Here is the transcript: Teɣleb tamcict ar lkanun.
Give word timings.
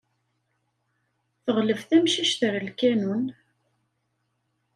Teɣleb 1.43 1.79
tamcict 1.89 2.41
ar 2.47 2.55
lkanun. 2.67 3.23